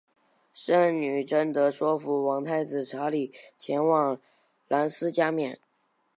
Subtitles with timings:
[0.51, 4.19] 圣女贞德说服王太子查理前往
[4.67, 5.59] 兰斯加冕。